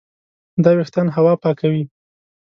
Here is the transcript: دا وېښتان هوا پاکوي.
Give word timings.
دا 0.63 0.71
وېښتان 0.77 1.07
هوا 1.15 1.33
پاکوي. 1.43 1.83